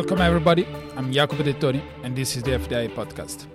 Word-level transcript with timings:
Welcome, 0.00 0.22
everybody. 0.22 0.66
I'm 0.96 1.12
Jacopo 1.12 1.42
Dettoni, 1.42 1.82
and 2.02 2.16
this 2.16 2.34
is 2.34 2.42
the 2.42 2.52
FDI 2.52 2.88
podcast. 2.94 3.46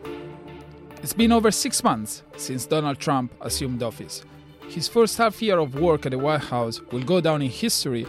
It's 1.02 1.12
been 1.12 1.32
over 1.32 1.50
six 1.50 1.84
months 1.84 2.22
since 2.38 2.68
Donald 2.68 3.00
Trump 3.00 3.34
assumed 3.42 3.82
office. 3.82 4.24
His 4.70 4.88
first 4.88 5.18
half 5.18 5.42
year 5.42 5.58
of 5.58 5.74
work 5.74 6.06
at 6.06 6.12
the 6.12 6.20
White 6.20 6.42
House 6.44 6.82
will 6.92 7.02
go 7.02 7.20
down 7.20 7.42
in 7.42 7.50
history 7.50 8.06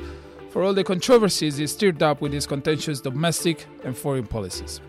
for 0.50 0.62
all 0.62 0.74
the 0.74 0.84
controversies 0.84 1.56
he 1.56 1.66
stirred 1.66 2.02
up 2.02 2.20
with 2.20 2.34
his 2.34 2.46
contentious 2.46 3.00
domestic 3.00 3.64
and 3.84 3.96
foreign 3.96 4.26
policies. 4.26 4.82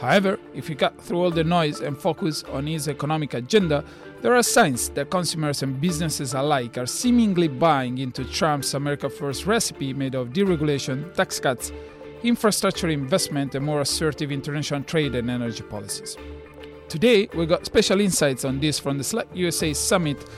However, 0.00 0.38
if 0.54 0.70
you 0.70 0.76
cut 0.76 1.00
through 1.00 1.24
all 1.24 1.32
the 1.32 1.42
noise 1.42 1.80
and 1.80 1.98
focus 1.98 2.44
on 2.44 2.68
his 2.68 2.86
economic 2.86 3.34
agenda, 3.34 3.84
there 4.22 4.36
are 4.36 4.44
signs 4.44 4.90
that 4.90 5.10
consumers 5.10 5.64
and 5.64 5.80
businesses 5.80 6.34
alike 6.34 6.78
are 6.78 6.86
seemingly 6.86 7.48
buying 7.48 7.98
into 7.98 8.24
Trump's 8.24 8.74
America 8.74 9.10
First 9.10 9.44
recipe 9.44 9.92
made 9.92 10.14
of 10.14 10.28
deregulation, 10.28 11.12
tax 11.14 11.40
cuts, 11.40 11.72
infrastructure 12.22 12.88
investment, 12.88 13.54
and 13.54 13.64
more 13.64 13.80
assertive 13.80 14.32
international 14.32 14.82
trade 14.82 15.14
and 15.14 15.30
energy 15.30 15.62
policies. 15.62 16.16
Today, 16.88 17.28
we 17.34 17.46
got 17.46 17.66
special 17.66 18.00
insights 18.00 18.44
on 18.44 18.60
this 18.60 18.78
from 18.78 18.98
the 18.98 19.04
Select 19.04 19.34
USA 19.36 19.72
Summit. 19.72 20.28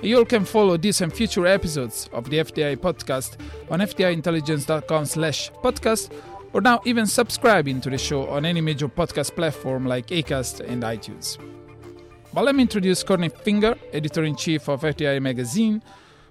You 0.00 0.18
all 0.18 0.24
can 0.24 0.44
follow 0.44 0.76
this 0.76 1.00
and 1.00 1.12
future 1.12 1.46
episodes 1.46 2.08
of 2.12 2.30
the 2.30 2.38
FDI 2.38 2.76
podcast 2.76 3.36
on 3.70 3.80
fdiintelligence.com 3.80 5.04
slash 5.06 5.50
podcast 5.52 6.12
or 6.52 6.60
now 6.60 6.80
even 6.84 7.06
subscribing 7.06 7.80
to 7.80 7.90
the 7.90 7.98
show 7.98 8.26
on 8.28 8.44
any 8.44 8.60
major 8.60 8.88
podcast 8.88 9.34
platform 9.34 9.86
like 9.86 10.06
Acast 10.06 10.60
and 10.60 10.82
iTunes. 10.82 11.36
But 12.32 12.44
let 12.44 12.54
me 12.54 12.62
introduce 12.62 13.02
Courtney 13.02 13.30
Fingar, 13.30 13.78
editor-in-chief 13.92 14.68
of 14.68 14.82
FDI 14.82 15.20
Magazine, 15.20 15.82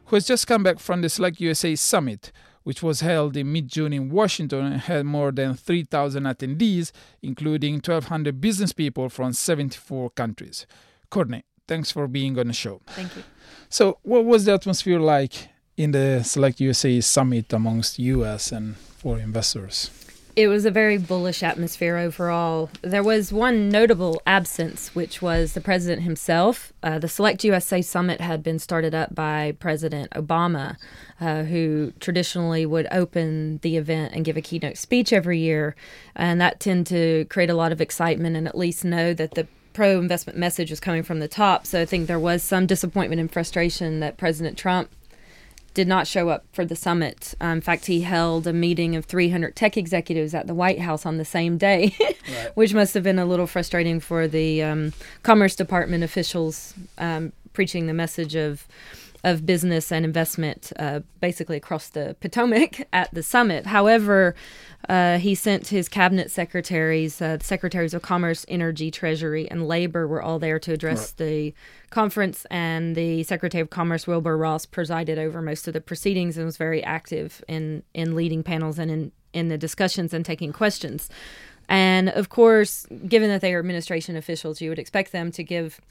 who 0.05 0.15
has 0.15 0.25
just 0.25 0.47
come 0.47 0.63
back 0.63 0.79
from 0.79 1.01
the 1.01 1.09
Select 1.09 1.39
USA 1.39 1.75
Summit, 1.75 2.31
which 2.67 2.83
was 2.83 2.99
held 2.99 3.37
in 3.37 3.49
mid-June 3.49 3.93
in 3.93 4.09
Washington 4.09 4.65
and 4.65 4.81
had 4.81 5.05
more 5.05 5.31
than 5.31 5.53
3,000 5.53 6.23
attendees, 6.23 6.91
including 7.21 7.75
1,200 7.75 8.41
business 8.41 8.73
people 8.73 9.07
from 9.07 9.31
74 9.31 10.09
countries. 10.09 10.67
Courtney, 11.09 11.45
thanks 11.65 11.91
for 11.91 12.09
being 12.09 12.37
on 12.37 12.47
the 12.47 12.53
show. 12.53 12.81
Thank 12.87 13.15
you. 13.15 13.23
So, 13.69 13.99
what 14.03 14.25
was 14.25 14.43
the 14.43 14.51
atmosphere 14.51 14.99
like 14.99 15.47
in 15.77 15.91
the 15.91 16.23
Select 16.23 16.59
USA 16.59 16.99
Summit 16.99 17.53
amongst 17.53 17.99
U.S. 17.99 18.51
and 18.51 18.75
foreign 18.75 19.21
investors? 19.21 19.89
It 20.37 20.49
was 20.49 20.65
a 20.65 20.71
very 20.71 20.99
bullish 20.99 21.41
atmosphere 21.41 21.97
overall. 21.97 22.69
There 22.83 23.01
was 23.01 23.33
one 23.33 23.69
notable 23.69 24.21
absence, 24.27 24.93
which 24.93 25.19
was 25.19 25.53
the 25.53 25.61
president 25.61 26.03
himself. 26.03 26.71
Uh, 26.83 26.99
the 26.99 27.07
Select 27.07 27.43
USA 27.43 27.81
Summit 27.81 28.21
had 28.21 28.43
been 28.43 28.59
started 28.59 28.93
up 28.93 29.15
by 29.15 29.55
President 29.59 30.11
Obama, 30.11 30.77
uh, 31.19 31.41
who 31.41 31.91
traditionally 31.99 32.67
would 32.67 32.87
open 32.91 33.57
the 33.63 33.77
event 33.77 34.13
and 34.13 34.23
give 34.23 34.37
a 34.37 34.41
keynote 34.41 34.77
speech 34.77 35.11
every 35.11 35.39
year. 35.39 35.75
And 36.15 36.39
that 36.39 36.59
tended 36.59 36.85
to 36.85 37.25
create 37.31 37.49
a 37.49 37.55
lot 37.55 37.71
of 37.71 37.81
excitement 37.81 38.35
and 38.35 38.47
at 38.47 38.55
least 38.55 38.85
know 38.85 39.15
that 39.15 39.31
the 39.31 39.47
pro 39.73 39.99
investment 39.99 40.37
message 40.37 40.69
was 40.69 40.79
coming 40.79 41.01
from 41.01 41.19
the 41.19 41.27
top. 41.27 41.65
So 41.65 41.81
I 41.81 41.85
think 41.85 42.05
there 42.05 42.19
was 42.19 42.43
some 42.43 42.67
disappointment 42.67 43.19
and 43.19 43.31
frustration 43.31 44.01
that 44.01 44.17
President 44.17 44.55
Trump 44.55 44.91
did 45.77 45.87
not 45.87 46.07
show 46.07 46.29
up 46.29 46.43
for 46.51 46.65
the 46.65 46.75
summit. 46.75 47.35
Uh, 47.39 47.49
in 47.49 47.61
fact, 47.61 47.85
he 47.85 48.01
held 48.01 48.47
a 48.47 48.51
meeting 48.51 48.95
of 48.95 49.05
300 49.05 49.55
tech 49.55 49.77
executives 49.77 50.33
at 50.33 50.47
the 50.47 50.55
White 50.55 50.79
House 50.79 51.05
on 51.05 51.17
the 51.17 51.23
same 51.23 51.55
day, 51.55 51.95
right. 51.99 52.51
which 52.55 52.73
must 52.73 52.95
have 52.95 53.03
been 53.03 53.19
a 53.19 53.27
little 53.27 53.45
frustrating 53.45 53.99
for 53.99 54.27
the 54.27 54.63
um, 54.63 54.91
Commerce 55.21 55.55
Department 55.55 56.03
officials 56.03 56.73
um, 56.97 57.31
preaching 57.53 57.85
the 57.85 57.93
message 57.93 58.35
of 58.35 58.67
of 59.23 59.45
business 59.45 59.91
and 59.91 60.05
investment 60.05 60.71
uh, 60.79 61.01
basically 61.19 61.57
across 61.57 61.89
the 61.89 62.15
Potomac 62.21 62.87
at 62.93 63.13
the 63.13 63.21
summit. 63.21 63.67
However, 63.67 64.33
uh, 64.87 65.17
he 65.17 65.35
sent 65.35 65.67
his 65.67 65.89
cabinet 65.89 66.31
secretaries, 66.31 67.21
uh, 67.21 67.37
the 67.37 67.43
secretaries 67.43 67.93
of 67.93 68.01
Commerce, 68.01 68.45
Energy, 68.47 68.89
Treasury, 68.89 69.49
and 69.49 69.67
Labor 69.67 70.07
were 70.07 70.21
all 70.21 70.39
there 70.39 70.59
to 70.59 70.71
address 70.71 71.13
right. 71.19 71.25
the 71.25 71.53
conference, 71.89 72.45
and 72.49 72.95
the 72.95 73.23
Secretary 73.23 73.61
of 73.61 73.69
Commerce, 73.69 74.07
Wilbur 74.07 74.37
Ross, 74.37 74.65
presided 74.65 75.17
over 75.17 75.41
most 75.41 75.67
of 75.67 75.73
the 75.73 75.81
proceedings 75.81 76.37
and 76.37 76.45
was 76.45 76.57
very 76.57 76.83
active 76.83 77.43
in, 77.47 77.83
in 77.93 78.15
leading 78.15 78.43
panels 78.43 78.79
and 78.79 78.89
in, 78.89 79.11
in 79.33 79.49
the 79.49 79.57
discussions 79.57 80.13
and 80.13 80.25
taking 80.25 80.53
questions. 80.53 81.09
And 81.67 82.07
of 82.09 82.29
course, 82.29 82.85
given 83.07 83.29
that 83.29 83.41
they 83.41 83.53
are 83.53 83.59
administration 83.59 84.15
officials, 84.15 84.61
you 84.61 84.69
would 84.69 84.79
expect 84.79 85.11
them 85.11 85.31
to 85.33 85.43
give 85.43 85.81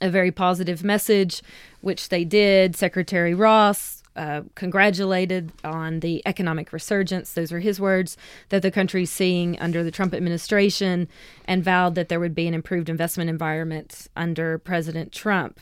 a 0.00 0.08
very 0.08 0.30
positive 0.30 0.82
message, 0.84 1.42
which 1.80 2.08
they 2.08 2.24
did. 2.24 2.76
Secretary 2.76 3.34
Ross 3.34 4.02
uh, 4.16 4.42
congratulated 4.54 5.52
on 5.62 6.00
the 6.00 6.22
economic 6.26 6.72
resurgence, 6.72 7.32
those 7.32 7.52
are 7.52 7.60
his 7.60 7.78
words, 7.78 8.16
that 8.48 8.62
the 8.62 8.70
country's 8.70 9.10
seeing 9.10 9.58
under 9.60 9.84
the 9.84 9.90
Trump 9.90 10.14
administration, 10.14 11.08
and 11.44 11.62
vowed 11.62 11.94
that 11.94 12.08
there 12.08 12.20
would 12.20 12.34
be 12.34 12.48
an 12.48 12.54
improved 12.54 12.88
investment 12.88 13.30
environment 13.30 14.08
under 14.16 14.58
President 14.58 15.12
Trump. 15.12 15.60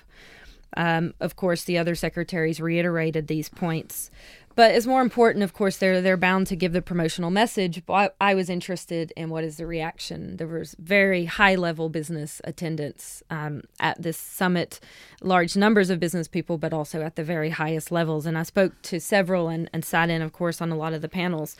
Um, 0.77 1.15
of 1.21 1.37
course, 1.37 1.65
the 1.65 1.79
other 1.79 1.95
secretaries 1.95 2.61
reiterated 2.61 3.29
these 3.29 3.49
points. 3.49 4.11
But 4.57 4.75
it's 4.75 4.87
more 4.87 5.03
important, 5.03 5.43
of 5.43 5.53
course, 5.53 5.77
they're 5.77 6.01
they're 6.01 6.17
bound 6.17 6.47
to 6.49 6.57
give 6.57 6.73
the 6.73 6.83
promotional 6.83 7.31
message. 7.31 7.85
But 7.87 8.15
I, 8.21 8.31
I 8.31 8.35
was 8.35 8.49
interested 8.49 9.13
in 9.17 9.31
what 9.31 9.45
is 9.45 9.57
the 9.57 9.67
reaction. 9.67 10.37
There 10.37 10.47
was 10.47 10.77
very 10.79 11.25
high 11.25 11.57
level 11.57 11.89
business 11.89 12.41
attendance 12.45 13.23
um, 13.31 13.63
at 13.81 14.01
this 14.01 14.17
summit, 14.17 14.79
large 15.21 15.57
numbers 15.57 15.91
of 15.91 15.99
business 15.99 16.29
people, 16.29 16.57
but 16.57 16.73
also 16.73 17.03
at 17.03 17.17
the 17.17 17.25
very 17.25 17.51
highest 17.51 17.91
levels. 17.91 18.27
And 18.27 18.39
I 18.39 18.45
spoke 18.45 18.81
to 18.83 19.01
several 19.01 19.49
and, 19.49 19.69
and 19.73 19.85
sat 19.85 20.09
in, 20.09 20.23
of 20.23 20.33
course, 20.33 20.61
on 20.61 20.71
a 20.71 20.77
lot 20.77 20.93
of 20.93 21.03
the 21.03 21.09
panels. 21.09 21.57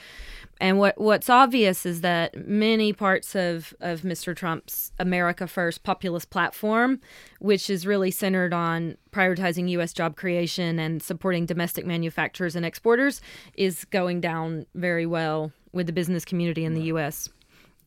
And 0.61 0.79
what 0.79 1.01
what's 1.01 1.29
obvious 1.29 1.85
is 1.85 2.01
that 2.03 2.47
many 2.47 2.93
parts 2.93 3.35
of, 3.35 3.75
of 3.81 4.03
Mr. 4.03 4.37
Trump's 4.37 4.93
America 4.99 5.49
First 5.49 5.83
populist 5.83 6.31
platform, 6.31 7.01
which 7.41 7.69
is 7.69 7.87
really 7.87 8.13
centered 8.13 8.55
on 8.55 8.97
prioritizing 9.15 9.69
U.S. 9.71 9.93
job 9.93 10.17
creation 10.17 10.79
and 10.79 11.03
supporting 11.03 11.47
domestic 11.47 11.87
manufacturers 11.87 12.57
and 12.57 12.67
exporters, 12.67 13.21
is 13.55 13.85
going 13.87 14.21
down 14.21 14.67
very 14.75 15.07
well 15.07 15.53
with 15.73 15.87
the 15.87 15.93
business 15.93 16.25
community 16.25 16.65
in 16.65 16.75
the 16.75 16.83
U.S. 16.83 17.29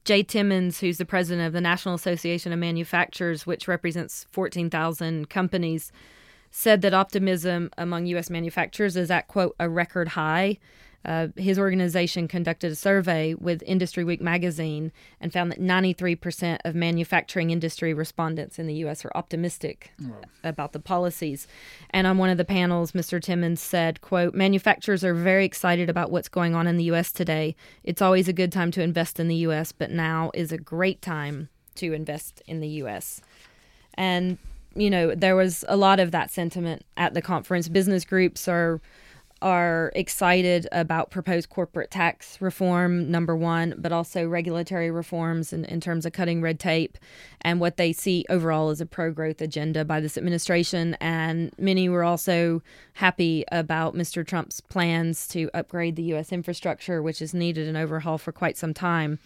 Jay 0.06 0.24
Timmons, 0.24 0.80
who's 0.80 0.98
the 0.98 1.06
president 1.06 1.46
of 1.46 1.52
the 1.52 1.60
National 1.60 1.96
Association 1.96 2.54
of 2.54 2.60
Manufacturers, 2.60 3.46
which 3.46 3.68
represents 3.68 4.26
14,000 4.32 5.30
companies, 5.30 5.92
said 6.50 6.82
that 6.82 6.94
optimism 6.94 7.70
among 7.78 8.06
U.S. 8.06 8.30
manufacturers 8.30 8.96
is 8.96 9.12
at, 9.12 9.28
quote, 9.28 9.54
a 9.60 9.68
record 9.68 10.10
high 10.10 10.60
uh, 11.06 11.28
his 11.38 11.58
organization 11.58 12.28
conducted 12.28 12.72
a 12.72 12.76
survey 12.76 13.34
with 13.34 13.64
Industry 13.66 14.04
Week 14.04 14.22
magazine 14.22 14.92
and 15.22 15.32
found 15.32 15.52
that 15.52 15.60
93% 15.60 16.60
of 16.66 16.76
manufacturing 16.76 17.50
industry 17.50 17.94
respondents 17.94 18.60
in 18.60 18.68
the 18.68 18.74
U.S. 18.76 19.06
are 19.06 19.12
optimistic 19.16 19.92
about 20.44 20.74
the 20.74 20.80
policies. 20.80 21.48
And 21.92 22.08
on 22.08 22.18
one 22.18 22.30
of 22.30 22.38
the 22.38 22.46
panels, 22.46 22.92
Mr. 22.92 23.22
Timmons 23.22 23.62
said, 23.62 24.02
quote, 24.02 24.34
manufacturers 24.34 25.04
are 25.04 25.14
very 25.14 25.46
excited 25.46 25.90
about 25.90 26.12
what's 26.12 26.30
going 26.30 26.56
on 26.56 26.68
in 26.68 26.78
the 26.78 26.86
U.S. 26.86 27.12
today. 27.12 27.56
It's 27.84 28.02
always 28.02 28.28
a 28.28 28.34
good 28.34 28.52
time 28.52 28.72
to 28.72 28.82
invest 28.82 29.20
in 29.20 29.28
the 29.28 29.36
U.S., 29.36 29.72
but 29.72 29.92
now 29.92 30.32
is 30.34 30.52
a 30.52 30.58
great 30.58 31.02
time 31.02 31.48
to 31.76 31.94
invest 31.94 32.42
in 32.48 32.60
the 32.60 32.68
U.S. 32.68 33.22
And, 33.94 34.38
you 34.76 34.90
know, 34.90 35.16
there 35.16 35.36
was 35.36 35.64
a 35.70 35.78
lot 35.78 36.00
of 36.02 36.12
that 36.12 36.32
sentiment 36.32 36.84
at 36.98 37.14
the 37.14 37.22
conference. 37.22 37.70
Business 37.70 38.04
groups 38.04 38.48
are– 38.50 38.82
are 39.42 39.92
excited 39.96 40.68
about 40.72 41.12
proposed 41.12 41.50
corporate 41.50 41.92
tax 41.92 42.42
reform, 42.42 43.10
number 43.12 43.36
one, 43.36 43.76
but 43.78 43.92
also 43.92 44.28
regulatory 44.28 44.90
reforms 44.90 45.54
in, 45.54 45.66
in 45.66 45.80
terms 45.80 46.06
of 46.06 46.14
cutting 46.14 46.42
red 46.42 46.60
tape 46.60 46.98
and 47.42 47.60
what 47.60 47.78
they 47.78 47.94
see 47.94 48.26
overall 48.30 48.70
as 48.70 48.82
a 48.82 48.86
pro 48.86 49.12
growth 49.12 49.42
agenda 49.42 49.86
by 49.86 50.00
this 50.00 50.18
administration. 50.18 50.96
And 51.00 51.52
many 51.58 51.88
were 51.90 52.04
also 52.04 52.62
happy 52.94 53.44
about 53.52 53.96
Mr. 53.96 54.26
Trump's 54.26 54.62
plans 54.62 55.28
to 55.30 55.50
upgrade 55.54 55.96
the 55.96 56.04
U.S. 56.04 56.32
infrastructure, 56.32 57.02
which 57.02 57.20
has 57.20 57.34
needed 57.34 57.68
an 57.68 57.76
overhaul 57.76 58.18
for 58.18 58.32
quite 58.32 58.58
some 58.58 58.74
time. 58.74 59.20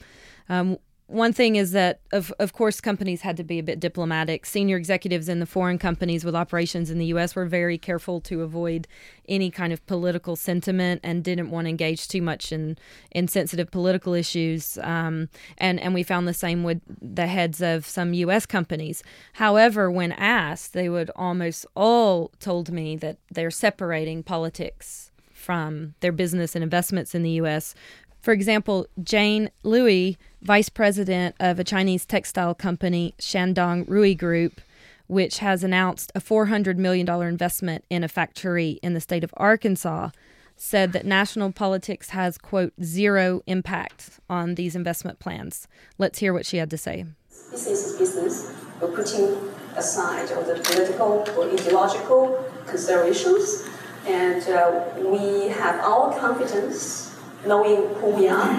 Um, 0.49 0.77
one 1.11 1.33
thing 1.33 1.57
is 1.57 1.73
that 1.73 1.99
of 2.13 2.31
of 2.39 2.53
course 2.53 2.79
companies 2.79 3.21
had 3.21 3.35
to 3.37 3.43
be 3.43 3.59
a 3.59 3.63
bit 3.63 3.79
diplomatic. 3.79 4.45
Senior 4.45 4.77
executives 4.77 5.27
in 5.27 5.39
the 5.39 5.45
foreign 5.45 5.77
companies 5.77 6.23
with 6.23 6.35
operations 6.35 6.89
in 6.89 6.99
the 6.99 7.07
US 7.07 7.35
were 7.35 7.45
very 7.45 7.77
careful 7.77 8.21
to 8.21 8.41
avoid 8.41 8.87
any 9.27 9.51
kind 9.51 9.73
of 9.73 9.85
political 9.87 10.37
sentiment 10.37 11.01
and 11.03 11.23
didn't 11.23 11.51
want 11.51 11.65
to 11.65 11.69
engage 11.69 12.07
too 12.07 12.21
much 12.21 12.53
in 12.53 12.77
in 13.11 13.27
sensitive 13.27 13.69
political 13.71 14.13
issues. 14.13 14.77
Um, 14.81 15.27
and 15.57 15.79
and 15.81 15.93
we 15.93 16.03
found 16.03 16.27
the 16.27 16.33
same 16.33 16.63
with 16.63 16.81
the 17.01 17.27
heads 17.27 17.61
of 17.61 17.85
some 17.85 18.13
US 18.13 18.45
companies. 18.45 19.03
However, 19.33 19.91
when 19.91 20.13
asked, 20.13 20.71
they 20.71 20.87
would 20.87 21.11
almost 21.15 21.65
all 21.75 22.31
told 22.39 22.71
me 22.71 22.95
that 22.97 23.17
they're 23.29 23.51
separating 23.51 24.23
politics 24.23 25.11
from 25.33 25.95
their 25.99 26.11
business 26.11 26.55
and 26.55 26.63
investments 26.63 27.13
in 27.13 27.23
the 27.23 27.31
US 27.31 27.75
for 28.21 28.31
example, 28.31 28.85
Jane 29.03 29.49
Lui, 29.63 30.17
vice 30.41 30.69
president 30.69 31.35
of 31.39 31.59
a 31.59 31.63
Chinese 31.63 32.05
textile 32.05 32.53
company, 32.53 33.15
Shandong 33.19 33.87
Ruyi 33.87 34.17
Group, 34.17 34.61
which 35.07 35.39
has 35.39 35.63
announced 35.63 36.11
a 36.15 36.21
$400 36.21 36.77
million 36.77 37.09
investment 37.09 37.83
in 37.89 38.03
a 38.03 38.07
factory 38.07 38.79
in 38.83 38.93
the 38.93 39.01
state 39.01 39.23
of 39.23 39.33
Arkansas, 39.37 40.11
said 40.55 40.93
that 40.93 41.05
national 41.05 41.51
politics 41.51 42.11
has, 42.11 42.37
quote, 42.37 42.73
zero 42.83 43.41
impact 43.47 44.19
on 44.29 44.53
these 44.55 44.75
investment 44.75 45.17
plans. 45.19 45.67
Let's 45.97 46.19
hear 46.19 46.31
what 46.31 46.45
she 46.45 46.57
had 46.57 46.69
to 46.69 46.77
say. 46.77 47.05
Business 47.49 47.87
is 47.87 47.97
business. 47.97 48.55
We're 48.79 48.89
putting 48.89 49.35
aside 49.75 50.31
all 50.31 50.43
the 50.43 50.61
political 50.63 51.25
or 51.35 51.51
ideological 51.51 52.45
considerations, 52.67 53.67
and 54.05 54.43
uh, 54.47 54.85
we 54.97 55.49
have 55.49 55.79
our 55.81 56.17
confidence 56.19 57.10
knowing 57.45 57.93
who 57.95 58.09
we 58.09 58.27
are, 58.27 58.53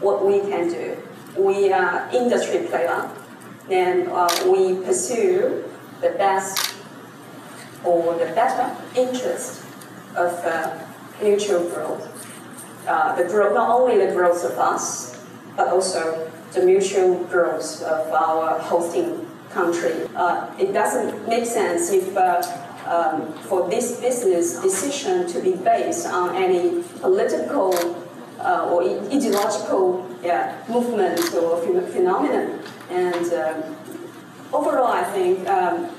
what 0.00 0.24
we 0.24 0.40
can 0.40 0.68
do. 0.68 0.96
We 1.36 1.72
are 1.72 2.08
industry 2.12 2.66
player, 2.66 3.10
and 3.70 4.08
uh, 4.08 4.28
we 4.46 4.74
pursue 4.84 5.64
the 6.00 6.10
best 6.10 6.74
or 7.84 8.14
the 8.14 8.26
better 8.34 8.76
interest 8.96 9.62
of 10.16 10.32
uh, 10.44 10.78
mutual 11.22 11.68
growth. 11.70 12.14
Uh, 12.86 13.14
the 13.16 13.24
growth, 13.24 13.54
not 13.54 13.70
only 13.70 14.04
the 14.04 14.12
growth 14.12 14.44
of 14.44 14.58
us, 14.58 15.22
but 15.56 15.68
also 15.68 16.30
the 16.52 16.62
mutual 16.62 17.24
growth 17.24 17.82
of 17.82 18.12
our 18.12 18.58
hosting 18.58 19.26
country. 19.50 20.08
Uh, 20.16 20.48
it 20.58 20.72
doesn't 20.72 21.28
make 21.28 21.44
sense 21.44 21.90
if 21.90 22.16
uh, 22.16 22.42
um, 22.86 23.32
for 23.48 23.68
this 23.68 24.00
business 24.00 24.60
decision 24.62 25.26
to 25.28 25.40
be 25.40 25.52
based 25.52 26.06
on 26.06 26.34
any 26.34 26.82
political 27.00 27.72
ideological 29.12 30.08
yeah, 30.22 30.62
movement 30.68 31.34
or 31.34 31.60
phenomenon. 31.62 32.60
And 32.90 33.26
um, 33.32 33.76
overall, 34.52 34.92
I 34.92 35.04
think 35.04 35.46
um, 35.48 35.90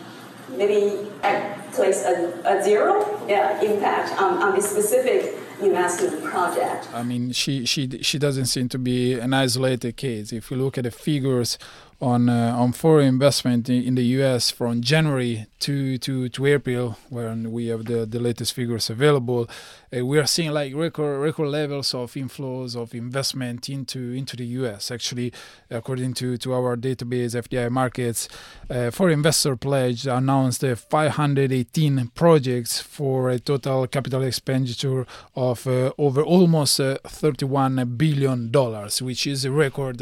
maybe 0.58 1.10
I 1.24 1.56
place 1.74 2.04
a, 2.04 2.16
a 2.46 2.64
zero 2.64 2.94
yeah, 3.28 3.62
impact 3.62 4.20
on, 4.22 4.42
on 4.44 4.56
this 4.56 4.70
specific 4.70 5.36
investment 5.62 6.24
project. 6.24 6.88
I 6.94 7.04
mean, 7.04 7.32
she, 7.32 7.66
she, 7.66 7.88
she 8.02 8.18
doesn't 8.18 8.46
seem 8.46 8.70
to 8.70 8.80
be 8.80 9.14
an 9.14 9.34
isolated 9.34 9.98
case. 9.98 10.32
If 10.32 10.52
you 10.52 10.58
look 10.58 10.78
at 10.78 10.86
the 10.86 10.92
figures 10.92 11.58
on 12.02 12.30
uh, 12.30 12.56
on 12.58 12.72
foreign 12.72 13.08
investment 13.08 13.70
in, 13.70 13.96
the 13.96 14.06
U.S. 14.20 14.52
from 14.52 14.82
January 14.82 15.48
to 15.60 15.98
to, 15.98 16.30
to 16.30 16.46
April, 16.46 16.98
when 17.10 17.52
we 17.52 17.68
have 17.68 17.86
the, 17.86 18.06
the 18.06 18.20
latest 18.20 18.54
figures 18.54 18.90
available, 18.90 19.50
uh, 19.96 20.06
we 20.06 20.18
are 20.18 20.26
seeing 20.26 20.52
like 20.52 20.74
record 20.74 21.20
record 21.20 21.50
levels 21.50 21.94
of 21.94 22.14
inflows 22.14 22.76
of 22.76 22.96
investment 22.96 23.68
into 23.68 24.12
into 24.12 24.38
the 24.38 24.46
U.S. 24.46 24.92
Actually, 24.92 25.34
according 25.70 26.14
to, 26.16 26.38
to 26.38 26.54
our 26.54 26.78
database 26.78 27.36
FDI 27.36 27.70
Markets, 27.70 28.30
uh, 28.70 28.92
Foreign 28.92 29.16
Investor 29.16 29.58
Pledge 29.58 30.08
announced 30.08 30.64
uh, 30.64 30.76
518 30.76 32.12
projects 32.16 32.82
for 32.82 33.30
a 33.30 33.40
total 33.40 33.88
capital 33.88 34.22
expenditure 34.24 35.06
of 35.36 35.68
uh, 35.68 35.92
over 35.98 36.22
almost 36.22 36.80
uh, 36.80 36.98
31 37.06 37.96
billion 37.98 38.52
dollars, 38.52 39.02
which 39.02 39.28
is 39.28 39.44
a 39.44 39.52
record 39.52 40.02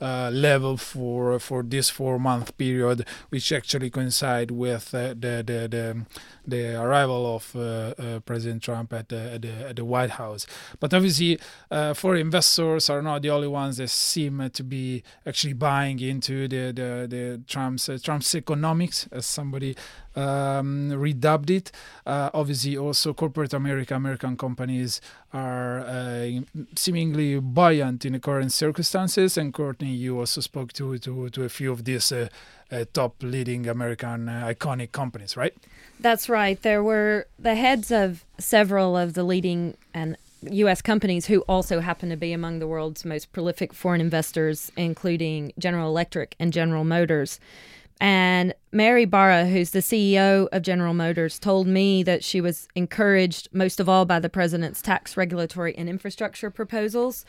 uh, 0.00 0.30
level 0.32 0.76
for 0.76 1.38
for 1.38 1.62
this 1.62 1.90
four 1.90 2.18
month 2.18 2.56
period, 2.58 3.06
which 3.28 3.52
actually 3.52 3.90
coincide 3.90 4.50
with 4.50 4.94
uh, 4.94 5.08
the, 5.08 5.42
the, 5.46 5.68
the 5.68 6.06
the 6.46 6.80
arrival 6.80 7.36
of 7.36 7.56
uh, 7.56 8.20
President 8.20 8.62
Trump 8.62 8.92
at 8.92 9.08
the, 9.08 9.32
at 9.34 9.42
the, 9.42 9.68
at 9.68 9.76
the 9.76 9.84
White 9.84 10.10
House. 10.10 10.46
But 10.78 10.92
obviously, 10.92 11.38
foreign 11.94 12.20
investors 12.20 12.90
are 12.90 13.00
not 13.00 13.22
the 13.22 13.30
only 13.30 13.48
ones 13.48 13.78
that 13.78 13.88
seem 13.88 14.50
to 14.50 14.64
be 14.64 15.02
actually 15.26 15.54
buying 15.54 16.00
into 16.00 16.48
the 16.48 16.72
the, 16.72 17.06
the 17.08 17.40
Trump's 17.46 17.88
Trump's 18.02 18.34
economics, 18.34 19.08
as 19.10 19.26
somebody 19.26 19.76
um, 20.16 20.90
redubbed 20.90 21.50
it. 21.50 21.72
Obviously, 22.06 22.76
also 22.76 23.14
corporate 23.14 23.54
America, 23.54 23.94
American 23.94 24.36
companies 24.36 25.00
are 25.34 25.80
uh, 25.80 26.30
seemingly 26.76 27.40
buoyant 27.40 28.04
in 28.04 28.12
the 28.12 28.20
current 28.20 28.52
circumstances. 28.52 29.36
And 29.36 29.52
Courtney, 29.52 29.90
you 29.90 30.18
also 30.20 30.40
spoke 30.40 30.72
to 30.74 30.96
to, 30.98 31.28
to 31.28 31.44
a 31.44 31.48
few 31.48 31.72
of 31.72 31.84
these 31.84 32.12
uh, 32.12 32.28
uh 32.70 32.84
top 32.92 33.22
leading 33.22 33.66
American 33.68 34.28
uh, 34.28 34.46
iconic 34.46 34.92
companies, 34.92 35.36
right? 35.36 35.54
That's 36.00 36.28
right. 36.28 36.60
There 36.62 36.82
were 36.82 37.26
the 37.38 37.54
heads 37.54 37.90
of 37.90 38.24
several 38.38 38.96
of 38.96 39.14
the 39.14 39.24
leading 39.24 39.76
and 39.92 40.16
U.S. 40.50 40.82
companies 40.82 41.26
who 41.26 41.40
also 41.42 41.80
happen 41.80 42.10
to 42.10 42.16
be 42.16 42.32
among 42.32 42.58
the 42.58 42.66
world's 42.66 43.04
most 43.04 43.32
prolific 43.32 43.72
foreign 43.72 44.00
investors, 44.00 44.70
including 44.76 45.52
General 45.58 45.88
Electric 45.88 46.36
and 46.38 46.52
General 46.52 46.84
Motors. 46.84 47.40
And 48.00 48.54
Mary 48.72 49.04
Barra, 49.04 49.46
who's 49.46 49.70
the 49.70 49.78
CEO 49.78 50.48
of 50.52 50.62
General 50.62 50.94
Motors, 50.94 51.38
told 51.38 51.66
me 51.66 52.02
that 52.02 52.24
she 52.24 52.40
was 52.40 52.68
encouraged 52.74 53.48
most 53.52 53.80
of 53.80 53.88
all 53.88 54.04
by 54.04 54.18
the 54.18 54.28
president's 54.28 54.82
tax, 54.82 55.16
regulatory, 55.16 55.76
and 55.76 55.88
infrastructure 55.88 56.50
proposals. 56.50 57.24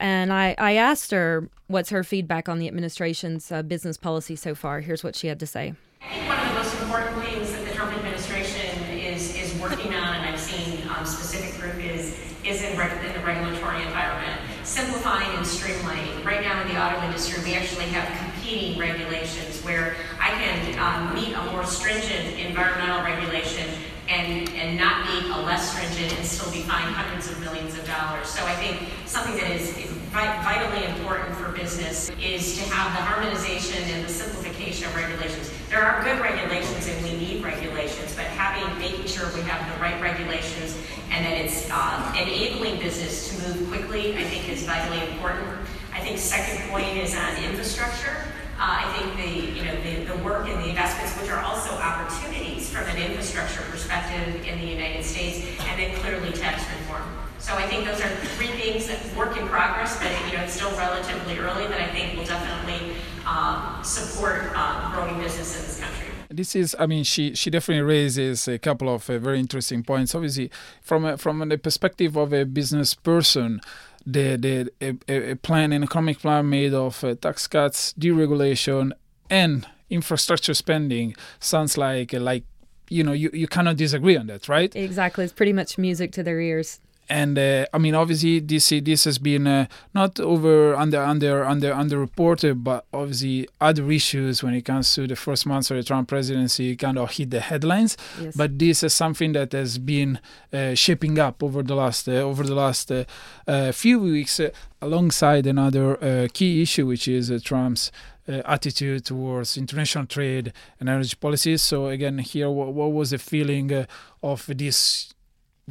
And 0.00 0.32
I, 0.32 0.54
I 0.58 0.74
asked 0.74 1.10
her 1.12 1.48
what's 1.68 1.90
her 1.90 2.02
feedback 2.02 2.48
on 2.48 2.58
the 2.58 2.66
administration's 2.66 3.52
uh, 3.52 3.62
business 3.62 3.96
policy 3.96 4.34
so 4.34 4.54
far. 4.54 4.80
Here's 4.80 5.04
what 5.04 5.14
she 5.14 5.28
had 5.28 5.38
to 5.40 5.46
say. 5.46 5.74
I 6.02 6.08
think 6.08 6.28
one 6.28 6.38
of 6.40 6.48
the 6.48 6.54
most 6.54 6.82
important 6.82 7.24
things 7.24 7.52
that 7.52 7.64
the 7.64 7.72
Trump 7.72 7.96
administration 7.96 8.82
is, 8.90 9.36
is 9.36 9.54
working 9.60 9.94
on, 9.94 10.16
and 10.16 10.26
I've 10.34 10.40
seen 10.40 10.82
um, 10.88 11.06
specific 11.06 11.60
group, 11.60 11.76
is, 11.76 12.18
is 12.44 12.62
in, 12.62 12.72
in 12.72 13.12
the 13.12 13.20
regulatory 13.24 13.82
environment 13.82 14.40
simplifying 14.64 15.28
and 15.36 15.44
streamlining. 15.44 16.24
Right 16.24 16.40
now 16.40 16.62
in 16.62 16.68
the 16.68 16.82
auto 16.82 17.04
industry, 17.04 17.42
we 17.44 17.54
actually 17.54 17.86
have 17.86 18.06
competing 18.18 18.78
regulations 18.78 19.51
where 19.64 19.96
I 20.20 20.30
can 20.30 20.78
um, 20.78 21.14
meet 21.14 21.34
a 21.34 21.42
more 21.52 21.64
stringent 21.64 22.38
environmental 22.38 23.02
regulation 23.04 23.68
and, 24.08 24.48
and 24.50 24.76
not 24.76 25.06
meet 25.08 25.30
a 25.30 25.40
less 25.40 25.72
stringent 25.72 26.16
and 26.18 26.26
still 26.26 26.50
be 26.52 26.62
fined 26.62 26.94
hundreds 26.94 27.30
of 27.30 27.40
millions 27.40 27.78
of 27.78 27.86
dollars. 27.86 28.28
So 28.28 28.44
I 28.44 28.54
think 28.54 28.80
something 29.06 29.36
that 29.36 29.50
is, 29.50 29.72
vitally 30.12 30.84
important 30.84 31.34
for 31.36 31.52
business 31.52 32.10
is 32.20 32.58
to 32.58 32.64
have 32.74 32.92
the 32.92 33.02
harmonization 33.02 33.82
and 33.94 34.04
the 34.04 34.12
simplification 34.12 34.86
of 34.86 34.94
regulations. 34.94 35.50
There 35.70 35.82
are 35.82 36.04
good 36.04 36.20
regulations 36.20 36.86
and 36.86 37.02
we 37.02 37.16
need 37.16 37.42
regulations, 37.42 38.14
but 38.14 38.26
having, 38.26 38.78
making 38.78 39.06
sure 39.06 39.24
we 39.34 39.40
have 39.42 39.64
the 39.72 39.80
right 39.80 39.98
regulations 40.02 40.76
and 41.10 41.24
that 41.24 41.32
it's 41.32 41.66
uh, 41.70 42.14
enabling 42.20 42.78
business 42.78 43.30
to 43.30 43.48
move 43.48 43.68
quickly, 43.70 44.14
I 44.18 44.24
think 44.24 44.50
is 44.50 44.64
vitally 44.64 45.00
important. 45.12 45.48
I 45.94 46.00
think 46.00 46.18
second 46.18 46.68
point 46.68 46.96
is 46.98 47.16
on 47.16 47.36
infrastructure. 47.42 48.16
Uh, 48.62 48.86
I 48.86 48.92
think 48.94 49.16
the, 49.18 49.58
you 49.58 49.64
know, 49.64 49.74
the, 49.82 50.04
the 50.04 50.22
work 50.22 50.46
and 50.48 50.62
the 50.62 50.68
investments, 50.68 51.20
which 51.20 51.28
are 51.30 51.42
also 51.42 51.74
opportunities 51.74 52.70
from 52.70 52.84
an 52.84 52.96
infrastructure 52.96 53.60
perspective 53.68 54.46
in 54.46 54.60
the 54.60 54.66
United 54.66 55.04
States, 55.04 55.44
and 55.66 55.80
then 55.80 55.96
clearly 55.96 56.30
tax 56.30 56.62
reform. 56.70 57.02
So 57.40 57.54
I 57.54 57.66
think 57.66 57.86
those 57.86 58.00
are 58.00 58.08
three 58.38 58.54
things 58.62 58.86
that 58.86 59.00
work 59.16 59.36
in 59.36 59.48
progress, 59.48 59.98
but 59.98 60.12
you 60.30 60.38
know 60.38 60.44
it's 60.44 60.52
still 60.52 60.70
relatively 60.78 61.38
early 61.38 61.66
that 61.66 61.80
I 61.80 61.88
think 61.88 62.16
will 62.16 62.24
definitely 62.24 62.94
um, 63.26 63.82
support 63.82 64.52
uh, 64.54 64.94
growing 64.94 65.18
business 65.20 65.58
in 65.58 65.66
this 65.66 65.80
country 65.80 66.12
this 66.32 66.56
is 66.56 66.74
i 66.78 66.86
mean 66.86 67.04
she 67.04 67.34
she 67.34 67.50
definitely 67.50 67.82
raises 67.82 68.48
a 68.48 68.58
couple 68.58 68.88
of 68.88 69.10
uh, 69.10 69.18
very 69.18 69.38
interesting 69.38 69.82
points 69.82 70.14
obviously 70.14 70.50
from 70.80 71.04
a, 71.04 71.18
from 71.18 71.46
the 71.46 71.58
perspective 71.58 72.16
of 72.16 72.32
a 72.32 72.44
business 72.44 72.94
person 72.94 73.60
the 74.06 74.36
the 74.36 74.98
a, 75.08 75.30
a 75.32 75.36
plan 75.36 75.72
an 75.72 75.82
economic 75.82 76.18
plan 76.18 76.48
made 76.48 76.74
of 76.74 77.02
uh, 77.04 77.14
tax 77.14 77.46
cuts 77.46 77.92
deregulation 77.94 78.92
and 79.30 79.66
infrastructure 79.90 80.54
spending. 80.54 81.14
Sounds 81.40 81.76
like 81.78 82.14
uh, 82.14 82.20
like 82.20 82.44
you 82.88 83.04
know 83.04 83.12
you, 83.12 83.30
you 83.32 83.46
cannot 83.46 83.76
disagree 83.76 84.16
on 84.16 84.26
that 84.26 84.48
right? 84.48 84.74
Exactly. 84.74 85.24
It's 85.24 85.32
pretty 85.32 85.52
much 85.52 85.78
music 85.78 86.12
to 86.12 86.22
their 86.22 86.40
ears 86.40 86.80
and 87.08 87.38
uh, 87.38 87.66
I 87.72 87.78
mean, 87.78 87.94
obviously, 87.94 88.40
this 88.40 88.68
this 88.68 89.04
has 89.04 89.18
been 89.18 89.46
uh, 89.46 89.66
not 89.94 90.20
over 90.20 90.74
under 90.74 91.00
under 91.00 91.44
under 91.44 91.72
underreported, 91.72 92.62
but 92.62 92.86
obviously 92.92 93.48
other 93.60 93.90
issues 93.90 94.42
when 94.42 94.54
it 94.54 94.62
comes 94.62 94.94
to 94.94 95.06
the 95.06 95.16
first 95.16 95.44
months 95.44 95.70
of 95.70 95.76
the 95.76 95.82
Trump 95.82 96.08
presidency 96.08 96.76
kind 96.76 96.98
of 96.98 97.10
hit 97.10 97.30
the 97.30 97.40
headlines. 97.40 97.96
Yes. 98.20 98.36
But 98.36 98.58
this 98.58 98.82
is 98.82 98.94
something 98.94 99.32
that 99.32 99.52
has 99.52 99.78
been 99.78 100.20
uh, 100.52 100.74
shaping 100.74 101.18
up 101.18 101.42
over 101.42 101.62
the 101.62 101.74
last 101.74 102.08
uh, 102.08 102.12
over 102.12 102.44
the 102.44 102.54
last 102.54 102.90
uh, 102.90 103.04
uh, 103.46 103.72
few 103.72 104.00
weeks, 104.00 104.40
alongside 104.80 105.46
another 105.46 106.28
key 106.32 106.62
issue, 106.62 106.86
which 106.86 107.08
is 107.08 107.30
Trump's. 107.42 107.90
Uh, 108.28 108.40
attitude 108.44 109.04
towards 109.04 109.56
international 109.56 110.06
trade 110.06 110.52
and 110.78 110.88
energy 110.88 111.16
policies. 111.20 111.60
So 111.60 111.88
again, 111.88 112.18
here, 112.18 112.48
what, 112.48 112.72
what 112.72 112.92
was 112.92 113.10
the 113.10 113.18
feeling 113.18 113.72
uh, 113.72 113.86
of 114.22 114.46
this 114.46 115.12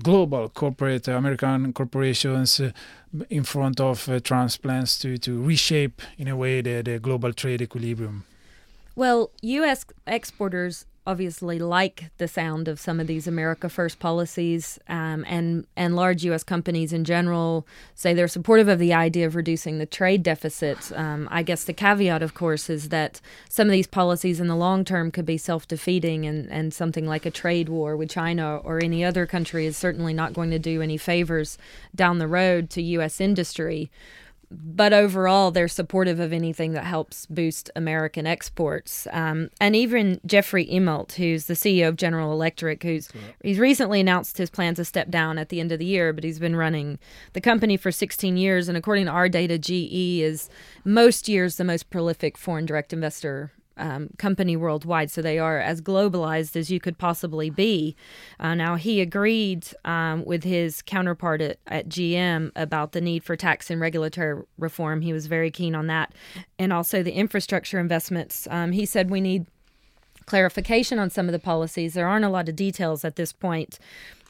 global 0.02 0.50
corporate 0.50 1.08
uh, 1.08 1.14
American 1.14 1.74
corporations 1.74 2.60
uh, 2.60 2.72
in 3.30 3.44
front 3.44 3.80
of 3.80 4.08
uh, 4.08 4.20
Trump's 4.20 4.58
to, 5.00 5.18
to 5.18 5.42
reshape, 5.42 6.02
in 6.18 6.28
a 6.28 6.36
way, 6.36 6.62
the, 6.62 6.82
the 6.82 7.00
global 7.00 7.34
trade 7.34 7.62
equilibrium? 7.62 8.24
Well, 8.96 9.32
U.S. 9.42 9.86
exporters 10.06 10.86
obviously 11.08 11.58
like 11.58 12.12
the 12.18 12.28
sound 12.28 12.68
of 12.68 12.80
some 12.80 13.00
of 13.00 13.08
these 13.08 13.28
America 13.28 13.70
First 13.70 14.00
policies, 14.00 14.80
um, 14.88 15.26
and 15.28 15.66
and 15.76 15.96
large 15.96 16.24
U.S. 16.26 16.44
companies 16.44 16.94
in 16.94 17.04
general 17.04 17.66
say 17.96 18.14
they're 18.14 18.28
supportive 18.28 18.68
of 18.68 18.80
the 18.80 18.94
idea 18.94 19.26
of 19.26 19.36
reducing 19.36 19.80
the 19.80 19.86
trade 19.86 20.24
deficit. 20.24 20.92
Um, 20.94 21.28
I 21.32 21.44
guess 21.44 21.64
the 21.64 21.74
caveat, 21.74 22.22
of 22.22 22.34
course, 22.34 22.70
is 22.70 22.90
that 22.90 23.20
some 23.50 23.68
of 23.68 23.72
these 23.72 23.88
policies 23.88 24.40
in 24.40 24.48
the 24.48 24.56
long 24.56 24.86
term 24.86 25.12
could 25.12 25.26
be 25.26 25.38
self 25.38 25.68
defeating, 25.68 26.26
and 26.26 26.50
and 26.52 26.74
something 26.74 27.08
like 27.08 27.26
a 27.26 27.32
trade 27.32 27.70
war 27.70 27.98
with 27.98 28.10
China 28.10 28.58
or 28.58 28.84
any 28.84 29.04
other 29.04 29.26
country 29.26 29.66
is 29.66 29.78
certainly 29.78 30.14
not 30.14 30.34
going 30.34 30.52
to 30.52 30.60
do 30.60 30.82
any 30.82 30.98
favors 30.98 31.58
down 31.96 32.20
the 32.20 32.28
road 32.28 32.70
to 32.72 32.82
U.S. 32.82 33.20
industry 33.20 33.90
but 34.52 34.92
overall, 34.92 35.52
they're 35.52 35.68
supportive 35.68 36.20
of 36.20 36.34
anything 36.34 36.74
that 36.74 36.84
helps 36.84 37.26
boost 37.26 37.70
American 37.76 38.28
exports. 38.28 39.08
Um, 39.12 39.50
and 39.60 39.76
even 39.76 40.20
Jeffrey 40.26 40.66
Immelt, 40.66 41.14
who's 41.14 41.46
the 41.46 41.54
CEO 41.54 41.88
of 41.88 41.96
General 41.96 42.34
Electric, 42.34 42.84
who's 42.84 43.10
he's 43.42 43.60
recently 43.60 44.02
announced 44.02 44.38
his 44.38 44.50
plan 44.50 44.76
to 44.76 44.86
step 44.86 45.10
down 45.10 45.38
at 45.38 45.50
the 45.50 45.60
end 45.60 45.72
of 45.72 45.80
the 45.80 45.86
year, 45.86 46.12
but 46.12 46.24
he's 46.24 46.40
been 46.40 46.56
running 46.56 47.00
the 47.34 47.42
company 47.42 47.78
for 47.78 47.92
16 47.92 48.36
years. 48.36 48.68
And 48.68 48.78
according 48.78 49.06
to 49.06 49.12
our 49.12 49.30
data, 49.30 49.58
GE 49.58 50.22
is 50.22 50.50
most 50.84 51.30
years 51.30 51.56
the 51.56 51.64
most 51.64 51.90
prolific 51.90 52.38
foreign 52.38 52.66
direct 52.66 52.92
investor 52.92 53.52
um, 53.82 54.10
company 54.18 54.56
worldwide, 54.56 55.12
so 55.12 55.22
they 55.22 55.40
are 55.40 55.60
as 55.60 55.82
globalized 55.82 56.56
as 56.56 56.72
you 56.72 56.80
could 56.80 56.98
possibly 56.98 57.50
be. 57.50 57.96
Uh, 58.40 58.56
now, 58.56 58.76
he 58.76 59.02
agreed 59.02 59.68
um, 59.84 60.24
with 60.24 60.44
his 60.44 60.82
counterpart 60.82 61.42
at, 61.42 61.58
at, 61.68 61.90
GM 61.90 62.52
about 62.56 62.92
the 62.92 63.02
need 63.02 63.24
for 63.24 63.36
tax 63.36 63.70
and 63.70 63.82
regulatory 63.82 64.44
reform. 64.58 65.02
He 65.02 65.12
was 65.12 65.26
very 65.26 65.52
keen 65.52 65.76
on 65.76 65.88
that, 65.88 66.14
and 66.60 66.72
also 66.72 67.04
the 67.04 67.14
infrastructure 67.14 67.80
investments. 67.80 68.48
Um, 68.50 68.72
he 68.72 68.86
said 68.86 69.10
we 69.10 69.20
need 69.20 69.48
clarification 70.28 71.00
on 71.00 71.10
some 71.10 71.28
of 71.28 71.34
the 71.34 71.40
policies. 71.40 71.96
There 71.96 72.08
aren't 72.08 72.26
a 72.26 72.30
lot 72.30 72.48
of 72.48 72.56
details 72.56 73.04
at 73.04 73.16
this 73.16 73.34
point 73.34 73.80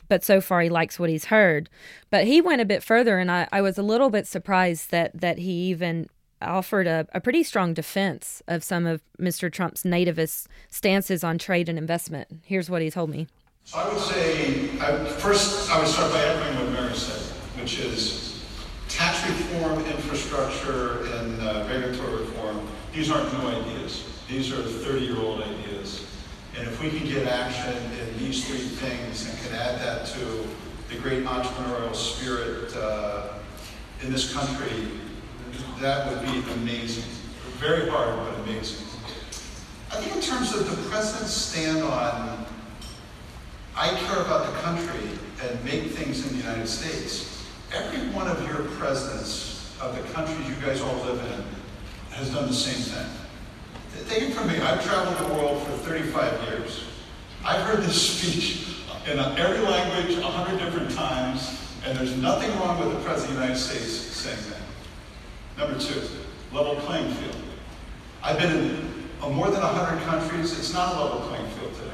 but 0.08 0.26
so 0.26 0.42
far 0.42 0.60
he 0.60 0.68
likes 0.68 1.00
what 1.00 1.10
he's 1.10 1.26
heard. 1.26 1.70
But 2.10 2.28
he 2.28 2.42
went 2.42 2.60
a 2.60 2.66
bit 2.66 2.84
further, 2.84 3.18
and 3.18 3.32
I, 3.32 3.48
I 3.50 3.62
was 3.62 3.78
a 3.78 3.82
little 3.82 4.10
bit 4.10 4.28
surprised 4.28 4.92
that 4.92 5.22
that 5.22 5.38
he 5.38 5.70
even 5.70 6.10
offered 6.42 6.88
a, 6.88 7.08
a 7.14 7.22
pretty 7.22 7.44
strong 7.44 7.74
defense 7.74 8.42
of 8.48 8.64
some 8.64 8.86
of 8.86 9.02
Mr. 9.20 9.52
Trump's 9.52 9.84
nativist 9.84 10.48
stances 10.70 11.24
on 11.24 11.38
trade 11.38 11.70
and 11.70 11.78
investment. 11.78 12.42
Here's 12.46 12.70
what 12.70 12.82
he 12.82 12.90
told 12.90 13.10
me. 13.10 13.28
So 13.66 13.80
I 13.80 13.94
would 13.94 14.02
say, 14.02 14.70
I, 14.80 15.06
first, 15.06 15.70
I 15.70 15.80
would 15.80 15.88
start 15.88 16.12
by 16.12 16.20
echoing 16.24 16.58
what 16.58 16.82
Mary 16.82 16.96
said, 16.96 17.22
which 17.60 17.80
is 17.80 18.44
tax 18.90 19.28
reform, 19.30 19.86
infrastructure, 19.86 21.06
and 21.16 21.42
uh, 21.42 21.66
regulatory 21.70 22.22
reform, 22.22 22.68
these 22.94 23.10
aren't 23.10 23.32
new 23.38 23.48
ideas. 23.48 24.04
These 24.28 24.52
are 24.52 24.62
30 24.62 25.06
year 25.06 25.18
old 25.18 25.44
ideas. 25.44 26.06
And 26.58 26.68
if 26.68 26.82
we 26.82 26.90
can 26.90 27.08
get 27.08 27.28
action 27.28 27.74
in 28.00 28.20
these 28.20 28.46
three 28.46 28.58
things 28.58 29.30
and 29.30 29.40
can 29.40 29.56
add 29.56 29.80
that 29.80 30.06
to 30.08 30.48
the 30.90 31.00
great 31.02 31.24
entrepreneurial 31.24 31.96
spirit 31.96 32.76
uh, 32.76 33.30
in 34.02 34.12
this 34.12 34.34
country, 34.34 34.92
that 35.80 36.08
would 36.10 36.22
be 36.22 36.52
amazing. 36.54 37.04
Very 37.60 37.90
hard, 37.90 38.16
but 38.16 38.40
amazing. 38.44 38.86
I 39.92 39.96
think 39.98 40.16
in 40.16 40.22
terms 40.22 40.54
of 40.54 40.70
the 40.70 40.90
president's 40.90 41.34
stand 41.34 41.84
on, 41.84 42.46
I 43.76 43.90
care 43.90 44.22
about 44.22 44.52
the 44.52 44.60
country 44.62 45.10
and 45.44 45.64
make 45.66 45.92
things 45.92 46.26
in 46.26 46.38
the 46.38 46.44
United 46.44 46.68
States. 46.68 47.46
Every 47.74 48.10
one 48.10 48.28
of 48.28 48.46
your 48.48 48.64
presidents 48.78 49.76
of 49.82 49.96
the 49.96 50.14
countries 50.14 50.48
you 50.48 50.56
guys 50.56 50.82
all 50.82 50.96
live 51.06 51.20
in 51.20 51.44
has 52.16 52.30
done 52.30 52.48
the 52.48 52.54
same 52.54 52.82
thing. 52.82 54.08
Take 54.08 54.24
it 54.30 54.34
from 54.34 54.48
me, 54.48 54.60
I've 54.60 54.84
traveled 54.84 55.18
the 55.30 55.34
world 55.34 55.64
for 55.64 55.72
35 55.72 56.50
years. 56.50 56.84
I've 57.44 57.62
heard 57.62 57.84
this 57.84 58.02
speech 58.18 58.68
in 59.10 59.20
every 59.20 59.66
language 59.66 60.18
a 60.18 60.22
hundred 60.22 60.64
different 60.64 60.92
times, 60.92 61.58
and 61.86 61.98
there's 61.98 62.16
nothing 62.18 62.52
wrong 62.60 62.80
with 62.80 62.98
the 62.98 63.04
President 63.04 63.32
of 63.32 63.38
the 63.38 63.46
United 63.46 63.60
States 63.60 63.92
saying 63.92 64.38
that. 64.50 64.71
Number 65.58 65.78
two, 65.80 66.02
level 66.54 66.76
playing 66.76 67.12
field. 67.16 67.36
I've 68.24 68.38
been 68.38 68.52
in 68.52 68.92
more 69.30 69.50
than 69.50 69.62
100 69.62 70.04
countries. 70.04 70.58
It's 70.58 70.74
not 70.74 70.96
a 70.96 71.04
level 71.04 71.20
playing 71.28 71.48
field 71.52 71.74
today. 71.76 71.92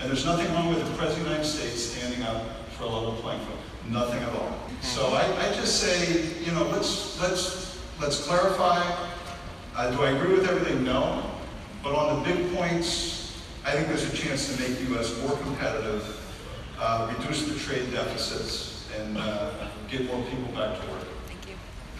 And 0.00 0.10
there's 0.10 0.26
nothing 0.26 0.52
wrong 0.54 0.68
with 0.68 0.84
the 0.84 0.96
President 0.96 1.18
of 1.18 1.24
the 1.24 1.30
United 1.30 1.46
States 1.46 1.82
standing 1.82 2.22
up 2.22 2.42
for 2.72 2.84
a 2.84 2.86
level 2.86 3.12
playing 3.22 3.40
field. 3.40 3.58
Nothing 3.88 4.22
at 4.22 4.34
all. 4.34 4.58
So 4.82 5.06
I, 5.08 5.48
I 5.48 5.54
just 5.54 5.80
say, 5.80 6.34
you 6.44 6.52
know, 6.52 6.64
let's, 6.68 7.20
let's, 7.20 7.78
let's 8.00 8.26
clarify. 8.26 8.82
Uh, 9.74 9.90
do 9.90 10.02
I 10.02 10.10
agree 10.10 10.34
with 10.34 10.48
everything? 10.48 10.84
No. 10.84 11.30
But 11.82 11.94
on 11.94 12.22
the 12.22 12.30
big 12.30 12.54
points, 12.54 13.40
I 13.64 13.72
think 13.72 13.88
there's 13.88 14.12
a 14.12 14.16
chance 14.16 14.54
to 14.54 14.60
make 14.60 14.78
the 14.78 14.84
U.S. 14.94 15.18
more 15.22 15.36
competitive, 15.38 16.20
uh, 16.78 17.12
reduce 17.16 17.46
the 17.46 17.58
trade 17.58 17.90
deficits, 17.92 18.88
and 18.98 19.16
uh, 19.18 19.50
get 19.88 20.06
more 20.06 20.22
people 20.24 20.52
back 20.52 20.80
to 20.80 20.86
work 20.90 21.15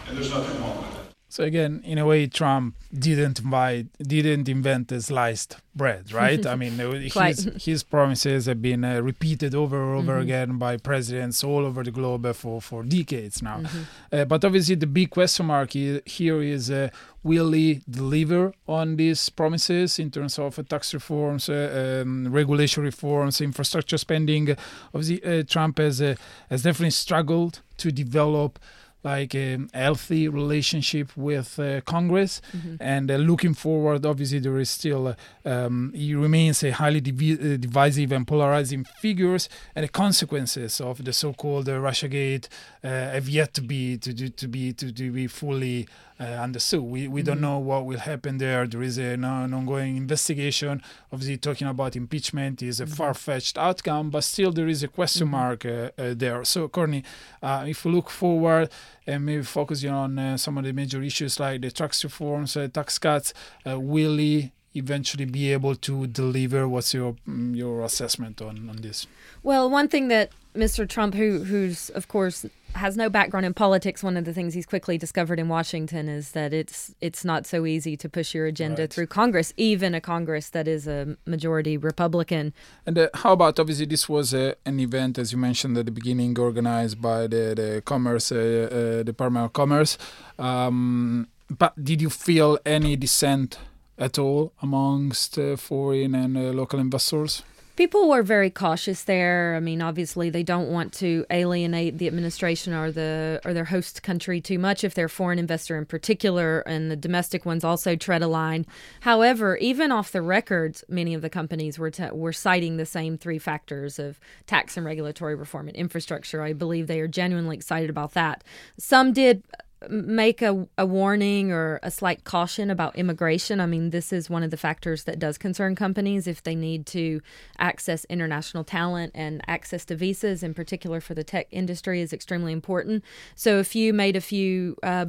and 0.07 0.17
there's 0.17 0.31
nothing 0.31 0.61
wrong 0.61 0.77
with 0.77 0.93
it. 0.93 0.97
So 1.29 1.43
again, 1.43 1.81
in 1.83 1.97
a 1.97 2.05
way, 2.05 2.25
Trump 2.27 2.75
didn't 2.97 3.39
invite, 3.39 3.87
didn't 3.99 4.47
invent 4.47 4.87
the 4.87 5.01
sliced 5.01 5.57
bread, 5.75 6.11
right? 6.23 6.45
I 6.45 6.55
mean, 6.55 6.79
his 6.79 7.49
his 7.59 7.83
promises 7.83 8.45
have 8.45 8.61
been 8.61 8.85
uh, 8.85 9.01
repeated 9.01 9.53
over 9.53 9.83
and 9.83 9.97
over 9.99 10.13
mm-hmm. 10.13 10.21
again 10.21 10.57
by 10.57 10.77
presidents 10.77 11.43
all 11.43 11.65
over 11.65 11.83
the 11.83 11.91
globe 11.91 12.33
for 12.33 12.61
for 12.61 12.81
decades 12.81 13.41
now. 13.41 13.59
Mm-hmm. 13.59 13.81
Uh, 14.11 14.25
but 14.25 14.45
obviously, 14.45 14.75
the 14.75 14.87
big 14.87 15.09
question 15.09 15.47
mark 15.47 15.71
here 15.73 16.41
is: 16.41 16.71
uh, 16.71 16.89
Will 17.23 17.51
he 17.51 17.81
deliver 17.89 18.53
on 18.65 18.95
these 18.95 19.27
promises 19.29 19.99
in 19.99 20.09
terms 20.09 20.39
of 20.39 20.57
uh, 20.57 20.63
tax 20.63 20.93
reforms, 20.93 21.49
uh, 21.49 22.03
um, 22.05 22.31
regulation 22.31 22.83
reforms, 22.83 23.41
infrastructure 23.41 23.97
spending? 23.97 24.55
Obviously, 24.93 25.21
uh, 25.25 25.43
Trump 25.43 25.77
has 25.79 25.99
has 25.99 26.63
definitely 26.63 26.91
struggled 26.91 27.59
to 27.77 27.91
develop 27.91 28.59
like 29.03 29.35
a 29.35 29.59
healthy 29.73 30.27
relationship 30.27 31.15
with 31.15 31.59
uh, 31.59 31.81
Congress, 31.81 32.41
mm-hmm. 32.55 32.75
and 32.79 33.09
uh, 33.09 33.15
looking 33.15 33.53
forward, 33.53 34.05
obviously 34.05 34.39
there 34.39 34.57
is 34.57 34.69
still 34.69 35.07
uh, 35.07 35.15
um, 35.45 35.93
he 35.95 36.15
remains 36.15 36.63
a 36.63 36.71
highly 36.71 36.99
uh, 36.99 37.57
divisive 37.57 38.11
and 38.11 38.27
polarizing 38.27 38.83
figures, 38.99 39.49
and 39.75 39.83
the 39.83 39.89
consequences 39.89 40.81
of 40.81 41.03
the 41.03 41.13
so-called 41.13 41.69
uh, 41.69 41.73
RussiaGate 41.73 42.47
uh, 42.83 42.87
have 42.87 43.29
yet 43.29 43.53
to 43.53 43.61
be 43.61 43.97
to, 43.97 44.13
to, 44.13 44.29
to 44.29 44.47
be 44.47 44.73
to, 44.73 44.91
to 44.91 45.11
be 45.11 45.27
fully 45.27 45.87
uh, 46.19 46.23
understood. 46.23 46.81
We 46.81 47.07
we 47.07 47.21
mm-hmm. 47.21 47.27
don't 47.27 47.41
know 47.41 47.59
what 47.59 47.85
will 47.85 47.99
happen 47.99 48.37
there. 48.37 48.65
There 48.67 48.81
is 48.81 48.97
an, 48.97 49.23
an 49.23 49.53
ongoing 49.53 49.97
investigation. 49.97 50.81
Obviously, 51.11 51.37
talking 51.37 51.67
about 51.67 51.95
impeachment 51.95 52.61
is 52.61 52.79
a 52.79 52.85
mm-hmm. 52.85 52.93
far-fetched 52.93 53.57
outcome, 53.57 54.09
but 54.09 54.23
still 54.23 54.51
there 54.51 54.67
is 54.67 54.83
a 54.83 54.87
question 54.87 55.27
mm-hmm. 55.27 55.31
mark 55.31 55.65
uh, 55.65 55.91
uh, 55.97 56.13
there. 56.15 56.43
So, 56.43 56.67
Courtney, 56.67 57.03
uh, 57.41 57.65
if 57.67 57.85
we 57.85 57.91
look 57.91 58.09
forward 58.09 58.69
and 59.05 59.25
maybe 59.25 59.43
focusing 59.43 59.91
on 59.91 60.17
uh, 60.17 60.37
some 60.37 60.57
of 60.57 60.63
the 60.63 60.73
major 60.73 61.01
issues 61.01 61.39
like 61.39 61.61
the 61.61 61.71
tax 61.71 62.03
reforms, 62.03 62.57
uh, 62.57 62.67
tax 62.67 62.97
cuts, 62.97 63.33
will 63.65 64.17
he 64.17 64.51
eventually 64.75 65.25
be 65.25 65.51
able 65.51 65.75
to 65.75 66.07
deliver? 66.07 66.67
What's 66.67 66.93
your 66.93 67.15
mm, 67.27 67.55
your 67.55 67.83
assessment 67.83 68.41
on, 68.41 68.69
on 68.69 68.77
this? 68.77 69.07
Well, 69.43 69.69
one 69.69 69.87
thing 69.87 70.07
that 70.09 70.31
Mr. 70.55 70.87
Trump, 70.87 71.13
who 71.13 71.43
who's 71.43 71.89
of 71.91 72.07
course 72.07 72.45
has 72.77 72.95
no 72.95 73.09
background 73.09 73.45
in 73.45 73.53
politics, 73.53 74.03
one 74.03 74.17
of 74.17 74.25
the 74.25 74.33
things 74.33 74.53
he's 74.53 74.65
quickly 74.65 74.97
discovered 74.97 75.39
in 75.39 75.49
Washington 75.49 76.07
is 76.07 76.31
that 76.31 76.53
it's 76.53 76.93
it's 77.01 77.25
not 77.25 77.45
so 77.45 77.65
easy 77.65 77.97
to 77.97 78.07
push 78.07 78.33
your 78.33 78.45
agenda 78.45 78.83
right. 78.83 78.93
through 78.93 79.07
Congress, 79.07 79.53
even 79.57 79.93
a 79.93 80.01
Congress 80.01 80.49
that 80.49 80.67
is 80.67 80.87
a 80.87 81.17
majority 81.25 81.77
Republican. 81.77 82.53
And 82.85 82.97
uh, 82.97 83.09
how 83.13 83.33
about 83.33 83.59
obviously 83.59 83.85
this 83.85 84.07
was 84.07 84.33
uh, 84.33 84.53
an 84.65 84.79
event, 84.79 85.17
as 85.17 85.31
you 85.31 85.37
mentioned 85.37 85.77
at 85.77 85.85
the 85.85 85.91
beginning, 85.91 86.37
organized 86.39 87.01
by 87.01 87.27
the 87.27 87.53
the 87.55 87.81
Commerce 87.85 88.31
uh, 88.31 88.37
uh 88.37 89.03
Department 89.03 89.45
of 89.45 89.53
Commerce. 89.53 89.97
Um, 90.39 91.27
but 91.49 91.73
did 91.81 92.01
you 92.01 92.09
feel 92.09 92.57
any 92.65 92.95
dissent 92.95 93.57
at 93.97 94.19
all 94.19 94.51
amongst 94.61 95.37
uh, 95.39 95.55
foreign 95.55 96.13
and 96.15 96.37
uh, 96.37 96.41
local 96.53 96.79
investors? 96.79 97.43
People 97.77 98.09
were 98.09 98.23
very 98.23 98.49
cautious 98.49 99.03
there. 99.03 99.53
I 99.55 99.61
mean, 99.61 99.81
obviously, 99.81 100.29
they 100.29 100.43
don't 100.43 100.69
want 100.69 100.91
to 100.93 101.25
alienate 101.29 101.99
the 101.99 102.07
administration 102.07 102.73
or 102.73 102.91
the 102.91 103.39
or 103.45 103.53
their 103.53 103.65
host 103.65 104.03
country 104.03 104.41
too 104.41 104.59
much 104.59 104.83
if 104.83 104.93
they're 104.93 105.07
foreign 105.07 105.39
investor 105.39 105.77
in 105.77 105.85
particular, 105.85 106.61
and 106.61 106.91
the 106.91 106.95
domestic 106.97 107.45
ones 107.45 107.63
also 107.63 107.95
tread 107.95 108.21
a 108.21 108.27
line. 108.27 108.65
However, 109.01 109.55
even 109.57 109.91
off 109.91 110.11
the 110.11 110.21
records, 110.21 110.83
many 110.89 111.13
of 111.13 111.21
the 111.21 111.29
companies 111.29 111.79
were 111.79 111.91
t- 111.91 112.09
were 112.11 112.33
citing 112.33 112.75
the 112.75 112.85
same 112.85 113.17
three 113.17 113.39
factors 113.39 113.99
of 113.99 114.19
tax 114.47 114.75
and 114.75 114.85
regulatory 114.85 115.35
reform 115.35 115.67
and 115.67 115.77
infrastructure. 115.77 116.41
I 116.41 116.53
believe 116.53 116.87
they 116.87 116.99
are 116.99 117.07
genuinely 117.07 117.55
excited 117.55 117.89
about 117.89 118.13
that. 118.13 118.43
Some 118.77 119.13
did 119.13 119.43
make 119.89 120.41
a, 120.41 120.67
a 120.77 120.85
warning 120.85 121.51
or 121.51 121.79
a 121.83 121.91
slight 121.91 122.23
caution 122.23 122.69
about 122.69 122.95
immigration. 122.95 123.59
I 123.59 123.67
mean, 123.67 123.91
this 123.91 124.11
is 124.11 124.29
one 124.29 124.43
of 124.43 124.49
the 124.49 124.57
factors 124.57 125.03
that 125.03 125.19
does 125.19 125.37
concern 125.37 125.75
companies 125.75 126.27
if 126.27 126.41
they 126.41 126.55
need 126.55 126.85
to 126.87 127.21
access 127.59 128.05
international 128.05 128.63
talent 128.63 129.11
and 129.13 129.41
access 129.47 129.85
to 129.85 129.95
visas, 129.95 130.41
in 130.41 130.53
particular 130.53 130.99
for 130.99 131.13
the 131.13 131.23
tech 131.23 131.47
industry, 131.51 132.01
is 132.01 132.11
extremely 132.11 132.53
important. 132.53 133.03
So 133.35 133.59
if 133.59 133.75
you 133.75 133.93
made 133.93 134.15
a 134.15 134.21
few 134.21 134.77
uh, 134.81 135.07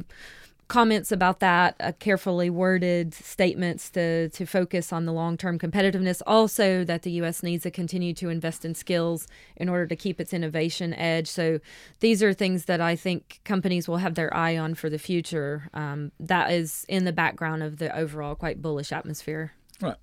comments 0.69 1.11
about 1.11 1.41
that, 1.41 1.75
uh, 1.81 1.91
carefully 1.99 2.49
worded 2.49 3.13
statements 3.13 3.89
to, 3.89 4.29
to 4.29 4.45
focus 4.45 4.93
on 4.93 5.05
the 5.05 5.11
long 5.11 5.35
term 5.35 5.59
competitiveness. 5.59 6.21
Also, 6.25 6.85
that 6.85 7.01
the 7.01 7.11
U.S. 7.11 7.43
needs 7.43 7.63
to 7.63 7.71
continue 7.71 8.13
to 8.13 8.29
invest 8.29 8.63
in 8.63 8.73
skills 8.73 9.27
in 9.57 9.67
order 9.67 9.85
to 9.87 9.95
keep 9.97 10.21
its 10.21 10.33
innovation 10.33 10.93
edge. 10.93 11.27
So, 11.27 11.59
these 11.99 12.23
are 12.23 12.33
things 12.33 12.65
that 12.65 12.79
I 12.79 12.95
think 12.95 13.41
companies 13.43 13.89
will 13.89 13.97
have 13.97 14.15
their 14.15 14.33
eye 14.33 14.57
on 14.57 14.75
for 14.75 14.89
the 14.89 14.99
future. 14.99 15.69
Um, 15.73 16.13
that 16.19 16.51
is 16.51 16.85
in 16.87 17.03
the 17.03 17.13
background 17.13 17.63
of 17.63 17.77
the 17.77 17.93
overall 17.97 18.35
quite 18.35 18.61
bullish 18.61 18.93
atmosphere. 18.93 19.53
Right. 19.81 19.97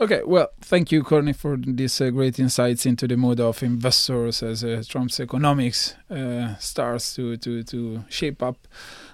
Okay, 0.00 0.22
well, 0.26 0.48
thank 0.60 0.90
you, 0.90 1.04
Courtney, 1.04 1.32
for 1.32 1.56
these 1.56 2.00
uh, 2.00 2.10
great 2.10 2.38
insights 2.40 2.86
into 2.86 3.06
the 3.06 3.16
mood 3.16 3.38
of 3.38 3.62
investors 3.62 4.42
as 4.42 4.64
uh, 4.64 4.82
Trump's 4.88 5.20
economics 5.20 5.94
uh, 6.10 6.56
starts 6.56 7.14
to, 7.14 7.36
to, 7.36 7.62
to 7.62 8.04
shape 8.08 8.42
up. 8.42 8.56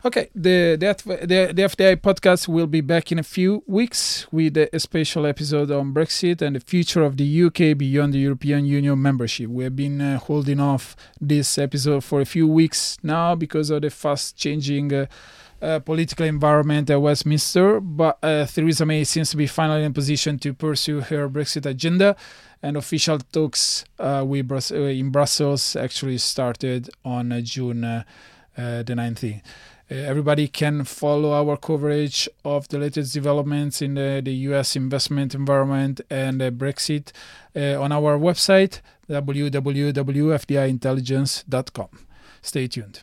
Okay, 0.02 0.30
the, 0.34 0.76
the, 0.80 0.94
the, 1.26 1.52
the 1.52 1.62
FDI 1.62 1.96
podcast 1.96 2.48
will 2.48 2.68
be 2.68 2.80
back 2.80 3.12
in 3.12 3.18
a 3.18 3.22
few 3.22 3.62
weeks 3.66 4.26
with 4.32 4.56
a 4.56 4.78
special 4.78 5.26
episode 5.26 5.70
on 5.70 5.92
Brexit 5.92 6.40
and 6.40 6.56
the 6.56 6.60
future 6.60 7.02
of 7.02 7.18
the 7.18 7.42
UK 7.42 7.76
beyond 7.76 8.14
the 8.14 8.20
European 8.20 8.64
Union 8.64 9.02
membership. 9.02 9.50
We 9.50 9.64
have 9.64 9.76
been 9.76 10.00
uh, 10.00 10.18
holding 10.18 10.60
off 10.60 10.96
this 11.20 11.58
episode 11.58 12.02
for 12.02 12.22
a 12.22 12.24
few 12.24 12.46
weeks 12.46 12.96
now 13.02 13.34
because 13.34 13.68
of 13.68 13.82
the 13.82 13.90
fast 13.90 14.38
changing 14.38 15.06
uh, 15.60 15.80
political 15.80 16.24
environment 16.26 16.88
at 16.90 17.00
Westminster, 17.00 17.80
but 17.80 18.18
uh, 18.22 18.46
Theresa 18.46 18.86
May 18.86 19.02
seems 19.04 19.30
to 19.30 19.36
be 19.36 19.46
finally 19.46 19.84
in 19.84 19.92
position 19.92 20.38
to 20.38 20.54
pursue 20.54 21.00
her 21.00 21.28
Brexit 21.28 21.66
agenda, 21.66 22.16
and 22.62 22.76
official 22.76 23.18
talks 23.18 23.84
uh, 23.98 24.24
Brus- 24.24 24.72
uh, 24.72 24.76
in 24.76 25.10
Brussels 25.10 25.76
actually 25.76 26.18
started 26.18 26.90
on 27.04 27.32
uh, 27.32 27.40
June 27.40 28.04
the 28.56 28.84
19th. 28.84 29.42
everybody 29.90 30.48
can 30.48 30.84
follow 30.84 31.32
our 31.32 31.56
coverage 31.56 32.28
of 32.44 32.68
the 32.68 32.78
latest 32.78 33.14
developments 33.14 33.80
in 33.80 33.94
the, 33.94 34.20
the 34.22 34.32
US 34.50 34.76
investment 34.76 35.34
environment 35.34 36.02
and 36.10 36.40
Brexit 36.40 37.12
on 37.54 37.92
our 37.92 38.18
website 38.18 38.80
www.fdiintelligence.com. 39.08 41.88
Stay 42.42 42.68
tuned. 42.68 43.02